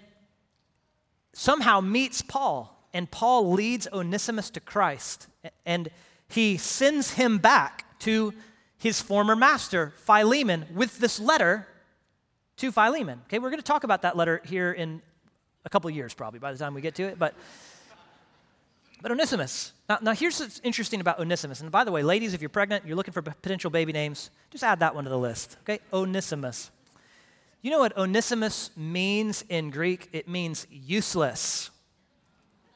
[1.33, 5.29] somehow meets Paul, and Paul leads Onesimus to Christ,
[5.65, 5.91] and
[6.29, 8.33] he sends him back to
[8.81, 11.67] his former master, Philemon, with this letter
[12.57, 13.21] to Philemon.
[13.27, 15.03] Okay, we're going to talk about that letter here in
[15.67, 17.19] a couple years, probably by the time we get to it.
[17.19, 17.35] But,
[19.03, 19.75] but Onesimus.
[19.87, 21.61] Now, now, here's what's interesting about Onesimus.
[21.61, 24.65] And by the way, ladies, if you're pregnant, you're looking for potential baby names, just
[24.65, 25.59] add that one to the list.
[25.63, 26.71] Okay, Onesimus.
[27.61, 30.09] You know what Onesimus means in Greek?
[30.13, 31.71] It means useless.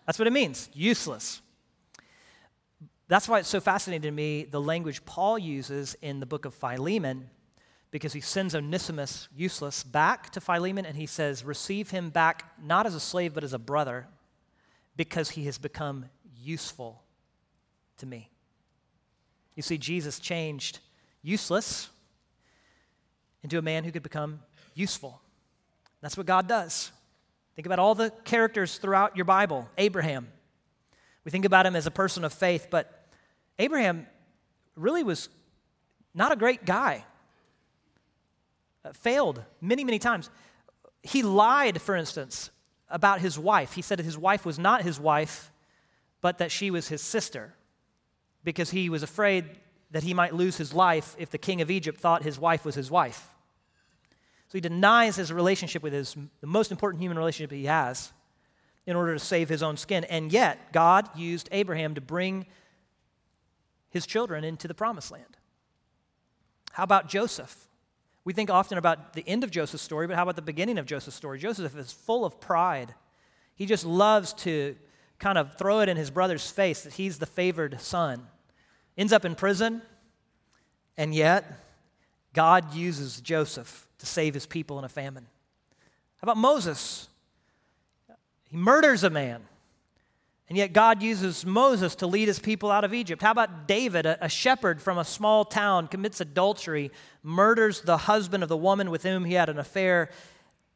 [0.04, 1.40] That's what it means, useless.
[3.08, 6.54] That's why it's so fascinating to me the language Paul uses in the book of
[6.54, 7.28] Philemon,
[7.90, 12.86] because he sends Onesimus, useless, back to Philemon and he says, Receive him back not
[12.86, 14.08] as a slave, but as a brother,
[14.96, 17.02] because he has become useful
[17.98, 18.30] to me.
[19.54, 20.80] You see, Jesus changed
[21.22, 21.88] useless
[23.44, 24.40] into a man who could become
[24.74, 25.20] useful.
[26.00, 26.90] That's what God does.
[27.54, 30.28] Think about all the characters throughout your Bible Abraham,
[31.24, 33.06] we think about him as a person of faith, but
[33.58, 34.06] Abraham
[34.76, 35.28] really was
[36.14, 37.04] not a great guy.
[38.84, 40.28] Uh, failed many, many times.
[41.02, 42.50] He lied, for instance,
[42.88, 43.72] about his wife.
[43.72, 45.50] He said that his wife was not his wife,
[46.20, 47.54] but that she was his sister,
[48.42, 49.44] because he was afraid
[49.90, 52.74] that he might lose his life if the king of Egypt thought his wife was
[52.74, 53.28] his wife.
[54.48, 58.12] So he denies his relationship with his, the most important human relationship he has
[58.86, 60.04] in order to save his own skin.
[60.04, 62.46] And yet, God used Abraham to bring
[63.90, 65.36] his children into the promised land.
[66.72, 67.68] How about Joseph?
[68.24, 70.86] We think often about the end of Joseph's story, but how about the beginning of
[70.86, 71.38] Joseph's story?
[71.38, 72.94] Joseph is full of pride.
[73.54, 74.76] He just loves to
[75.18, 78.26] kind of throw it in his brother's face that he's the favored son.
[78.98, 79.82] Ends up in prison,
[80.96, 81.44] and yet
[82.32, 85.26] God uses Joseph to save his people in a famine.
[86.16, 87.08] How about Moses?
[88.54, 89.42] He murders a man.
[90.48, 93.20] And yet, God uses Moses to lead his people out of Egypt.
[93.20, 96.92] How about David, a, shepherd from a small town, commits adultery,
[97.24, 100.08] murders the husband of the woman with whom he had an affair,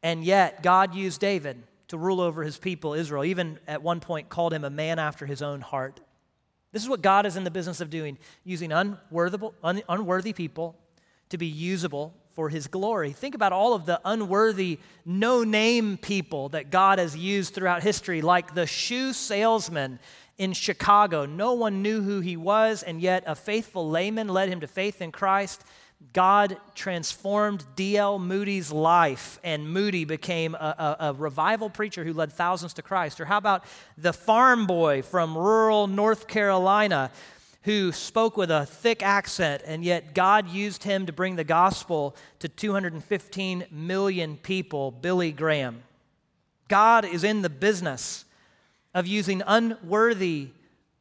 [0.03, 4.27] and yet God used David to rule over his people, Israel, even at one point
[4.27, 6.01] called him a man after his own heart.
[6.73, 10.75] This is what God is in the business of doing, using unworthy, unworthy people
[11.29, 13.11] to be usable for his glory.
[13.11, 18.21] Think about all of the unworthy, no name people that God has used throughout history,
[18.21, 19.99] like the shoe salesman
[20.37, 21.25] in Chicago.
[21.25, 25.01] No one knew who he was, and yet a faithful layman led him to faith
[25.01, 25.65] in Christ.
[26.13, 28.19] God transformed D.L.
[28.19, 33.19] Moody's life, and Moody became a, a, a, revival preacher who led thousands to Christ.
[33.19, 33.65] Or how about
[33.97, 37.11] the farm boy from rural North Carolina
[37.63, 42.15] who spoke with a thick accent, and yet God used him to bring the gospel
[42.39, 45.83] to 215 million people, Billy Graham.
[46.69, 48.25] God is in the business
[48.93, 50.49] of using unworthy,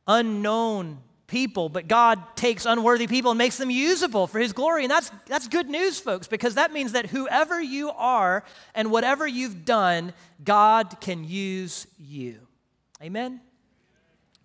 [0.06, 0.98] unknown
[1.28, 4.84] people, but God takes unworthy people and makes them usable for his glory.
[4.84, 8.42] And that's, that's good news, folks, because that means that whoever you are
[8.74, 12.40] and whatever you've done, God can use you.
[13.02, 13.40] Amen?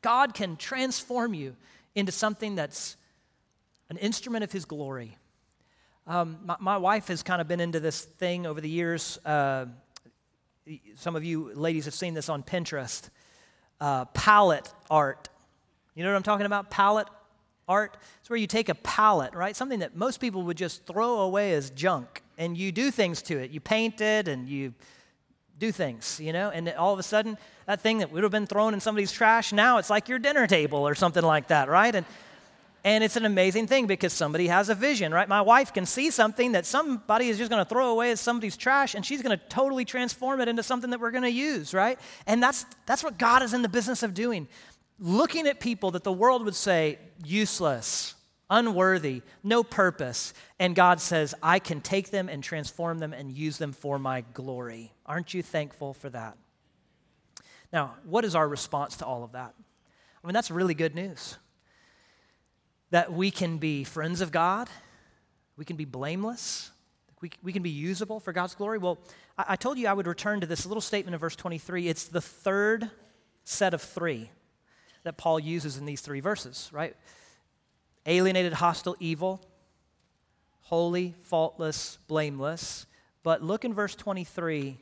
[0.01, 1.55] God can transform you
[1.95, 2.97] into something that's
[3.89, 5.17] an instrument of his glory.
[6.07, 9.17] Um, my, my, wife has kind of been into this thing over the years.
[9.25, 9.67] Uh,
[10.95, 13.09] some of you ladies have seen this on Pinterest
[13.79, 15.29] uh, pallet art.
[15.95, 16.69] You know what I'm talking about?
[16.69, 17.07] Pallet
[17.67, 17.97] art.
[18.19, 19.55] It's where you take a pallet, right?
[19.55, 23.37] Something that most people would just throw away as junk, and you do things to
[23.37, 23.51] it.
[23.51, 24.73] You paint it and you
[25.59, 26.49] do things, you know?
[26.49, 29.53] And all of a sudden, that thing that would have been thrown in somebody's trash,
[29.53, 31.93] now it's like your dinner table or something like that, right?
[31.93, 32.05] And
[32.85, 35.27] and it's an amazing thing because somebody has a vision, right?
[35.29, 38.57] My wife can see something that somebody is just going to throw away as somebody's
[38.57, 41.73] trash, and she's going to totally transform it into something that we're going to use,
[41.73, 41.97] right?
[42.27, 44.49] And that's, that's what God is in the business of doing.
[44.99, 48.15] Looking at people that the world would say useless,
[48.53, 53.57] unworthy, no purpose, and God says, I can take them and transform them and use
[53.57, 54.93] them for my glory.
[55.07, 56.37] Aren't you thankful for that?
[57.73, 59.55] Now, what is our response to all of that?
[60.23, 61.37] I mean, that's really good news
[62.91, 64.69] that we can be friends of God,
[65.57, 66.69] we can be blameless,
[67.21, 68.77] we, we can be usable for God's glory?
[68.77, 68.99] Well,
[69.35, 71.87] I, I told you I would return to this little statement in verse 23.
[71.87, 72.91] It's the third
[73.45, 74.29] set of three
[75.03, 76.95] that Paul uses in these three verses, right?
[78.05, 79.41] Alienated, hostile, evil,
[80.61, 82.85] holy, faultless, blameless.
[83.21, 84.79] But look in verse 23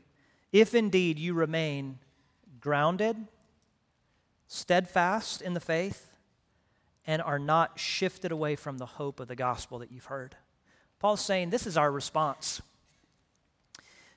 [0.52, 2.00] if indeed you remain
[2.60, 3.16] grounded,
[4.48, 6.12] steadfast in the faith,
[7.08, 10.36] and are not shifted away from the hope of the gospel that you've heard.
[11.00, 12.62] Paul's saying this is our response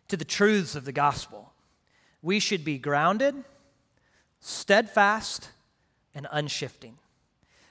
[0.08, 1.52] to the truths of the gospel.
[2.20, 3.44] We should be grounded,
[4.40, 5.50] steadfast,
[6.14, 6.98] and unshifting.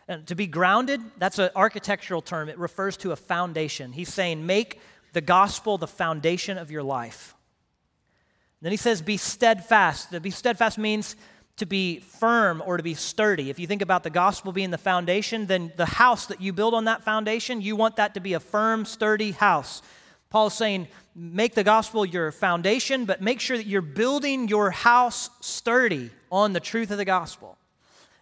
[0.07, 2.49] And to be grounded, that's an architectural term.
[2.49, 3.93] It refers to a foundation.
[3.93, 4.81] He's saying, make
[5.13, 7.35] the gospel the foundation of your life.
[8.59, 10.11] And then he says, be steadfast.
[10.11, 11.15] To be steadfast means
[11.57, 13.49] to be firm or to be sturdy.
[13.49, 16.73] If you think about the gospel being the foundation, then the house that you build
[16.73, 19.81] on that foundation, you want that to be a firm, sturdy house.
[20.29, 25.29] Paul's saying, make the gospel your foundation, but make sure that you're building your house
[25.41, 27.55] sturdy on the truth of the gospel.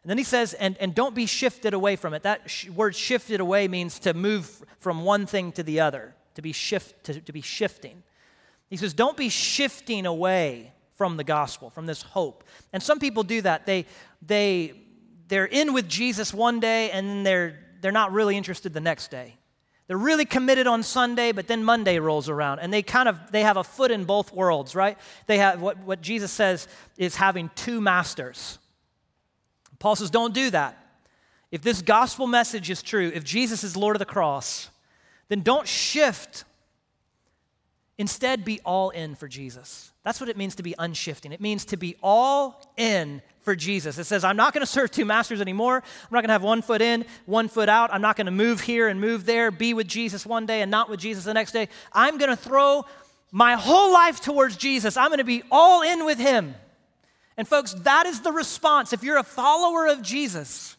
[0.04, 2.24] And then he says, and, and don't be shifted away from it.
[2.24, 6.42] That sh- word shifted away means to move from one thing to the other, to
[6.42, 8.02] be, shift, to, to be shifting.
[8.70, 12.44] He says, don't be shifting away from the gospel, from this hope.
[12.74, 13.66] And some people do that.
[13.66, 13.86] They,
[14.22, 14.74] they,
[15.28, 19.12] they're in with Jesus one day and then they're, they're not really interested the next
[19.12, 19.36] day.
[19.88, 23.42] They're really committed on Sunday, but then Monday rolls around and they kind of they
[23.42, 24.98] have a foot in both worlds, right?
[25.28, 28.58] They have what, what Jesus says is having two masters.
[29.82, 30.78] Paul says, don't do that.
[31.52, 34.70] If this gospel message is true, if Jesus is Lord of the cross,
[35.28, 36.46] then don't shift.
[37.98, 39.92] Instead, be all in for Jesus.
[40.04, 41.32] That's what it means to be unshifting.
[41.32, 43.98] It means to be all in for Jesus.
[43.98, 45.78] It says, I'm not going to serve two masters anymore.
[45.78, 47.92] I'm not going to have one foot in, one foot out.
[47.92, 50.70] I'm not going to move here and move there, be with Jesus one day and
[50.70, 51.70] not with Jesus the next day.
[51.92, 52.86] I'm going to throw
[53.32, 54.96] my whole life towards Jesus.
[54.96, 56.54] I'm going to be all in with Him.
[57.38, 58.94] And, folks, that is the response.
[58.94, 60.76] If you're a follower of Jesus,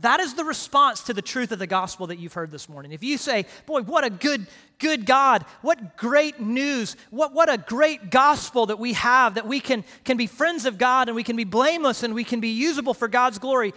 [0.00, 2.90] that is the response to the truth of the gospel that you've heard this morning.
[2.90, 4.46] If you say, Boy, what a good,
[4.78, 9.60] good God, what great news, what, what a great gospel that we have, that we
[9.60, 12.48] can, can be friends of God and we can be blameless and we can be
[12.48, 13.72] usable for God's glory,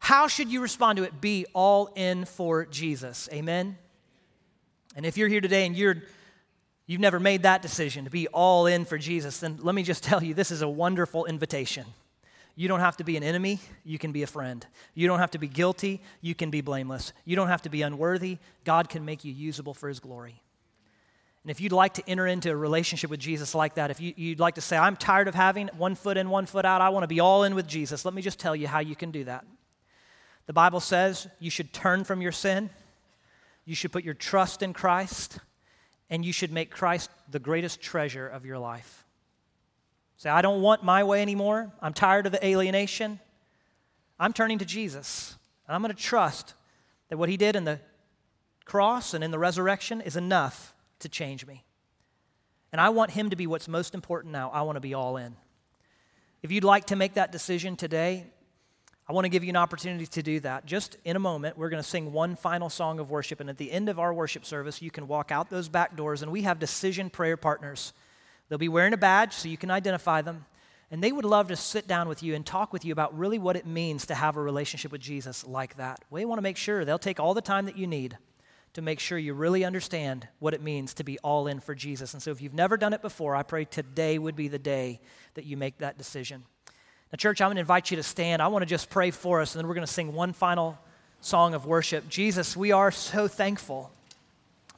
[0.00, 1.20] how should you respond to it?
[1.20, 3.28] Be all in for Jesus.
[3.32, 3.78] Amen?
[4.96, 6.02] And if you're here today and you're,
[6.92, 10.04] you've never made that decision to be all in for Jesus, then let me just
[10.04, 11.86] tell you this is a wonderful invitation.
[12.54, 14.64] You don't have to be an enemy, you can be a friend.
[14.94, 17.14] You don't have to be guilty, you can be blameless.
[17.24, 20.42] You don't have to be unworthy, God can make you usable for His glory.
[21.42, 24.12] And if you'd like to enter into a relationship with Jesus like that, if you,
[24.28, 26.90] would like to say, I'm tired of having one foot in, one foot out, I
[26.90, 29.10] want to be all in with Jesus, let me just tell you how you can
[29.10, 29.46] do that.
[30.44, 32.68] The Bible says you should turn from your sin,
[33.64, 35.38] you should put your trust in Christ
[36.12, 39.06] and you should make Christ the greatest treasure of your life.
[40.18, 41.72] Say, I don't want my way anymore.
[41.80, 43.18] I'm tired of the alienation.
[44.20, 45.34] I'm turning to Jesus.
[45.66, 46.52] And I'm going to trust
[47.08, 47.80] that what he did in the
[48.66, 51.64] cross and in the resurrection is enough to change me.
[52.72, 54.50] And I want him to be what's most important now.
[54.50, 55.34] I want to be all in.
[56.42, 58.26] If you'd like to make that decision today,
[59.08, 60.64] I want to give you an opportunity to do that.
[60.64, 63.40] Just in a moment, we're going to sing one final song of worship.
[63.40, 66.22] And at the end of our worship service, you can walk out those back doors,
[66.22, 67.92] and we have decision prayer partners.
[68.48, 70.46] They'll be wearing a badge so you can identify them.
[70.90, 73.38] And they would love to sit down with you and talk with you about really
[73.38, 76.00] what it means to have a relationship with Jesus like that.
[76.10, 78.18] We want to make sure they'll take all the time that you need
[78.74, 82.14] to make sure you really understand what it means to be all in for Jesus.
[82.14, 85.00] And so if you've never done it before, I pray today would be the day
[85.34, 86.44] that you make that decision.
[87.12, 88.40] Now, church, I'm going to invite you to stand.
[88.40, 90.78] I want to just pray for us, and then we're going to sing one final
[91.20, 92.08] song of worship.
[92.08, 93.90] Jesus, we are so thankful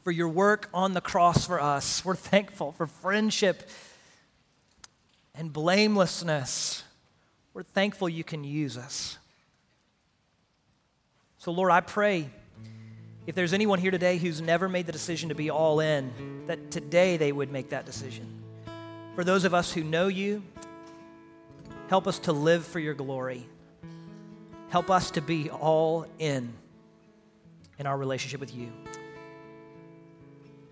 [0.03, 2.05] for your work on the cross for us.
[2.05, 3.71] We're thankful for friendship
[5.37, 6.83] and blamelessness.
[7.55, 9.17] We're thankful you can use us.
[11.39, 12.29] So, Lord, I pray
[13.29, 16.73] if there's anyone here today who's never made the decision to be all in, that
[16.73, 18.27] today they would make that decision.
[19.15, 20.43] For those of us who know you
[21.89, 23.47] Help us to live for your glory.
[24.71, 26.53] Help us to be all in
[27.79, 28.73] in our relationship with you.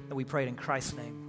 [0.08, 1.21] And we pray it in Christ's name.